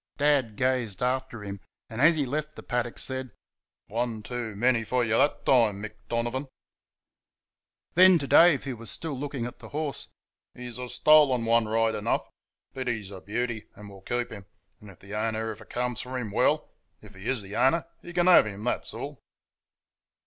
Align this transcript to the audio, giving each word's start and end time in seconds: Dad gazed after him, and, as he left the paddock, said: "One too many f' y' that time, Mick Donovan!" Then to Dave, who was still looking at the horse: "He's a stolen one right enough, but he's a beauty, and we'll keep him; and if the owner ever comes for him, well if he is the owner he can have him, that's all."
Dad 0.17 0.55
gazed 0.55 1.03
after 1.03 1.43
him, 1.43 1.59
and, 1.87 2.01
as 2.01 2.15
he 2.15 2.25
left 2.25 2.55
the 2.55 2.63
paddock, 2.63 2.97
said: 2.97 3.29
"One 3.85 4.23
too 4.23 4.55
many 4.55 4.81
f' 4.81 4.91
y' 4.93 5.05
that 5.09 5.45
time, 5.45 5.79
Mick 5.83 5.91
Donovan!" 6.09 6.47
Then 7.93 8.17
to 8.17 8.25
Dave, 8.25 8.63
who 8.63 8.75
was 8.77 8.89
still 8.89 9.13
looking 9.13 9.45
at 9.45 9.59
the 9.59 9.69
horse: 9.69 10.07
"He's 10.55 10.79
a 10.79 10.89
stolen 10.89 11.45
one 11.45 11.67
right 11.67 11.93
enough, 11.93 12.27
but 12.73 12.87
he's 12.87 13.11
a 13.11 13.21
beauty, 13.21 13.67
and 13.75 13.91
we'll 13.91 14.01
keep 14.01 14.31
him; 14.31 14.47
and 14.79 14.89
if 14.89 14.97
the 14.97 15.13
owner 15.13 15.51
ever 15.51 15.65
comes 15.65 16.01
for 16.01 16.17
him, 16.17 16.31
well 16.31 16.71
if 17.03 17.13
he 17.13 17.27
is 17.27 17.43
the 17.43 17.55
owner 17.55 17.85
he 18.01 18.11
can 18.11 18.25
have 18.25 18.47
him, 18.47 18.63
that's 18.63 18.95
all." 18.95 19.19